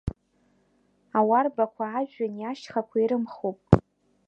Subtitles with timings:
[1.17, 3.59] Ауарбақәа ажәҩани ашьхақәеи рымхуп.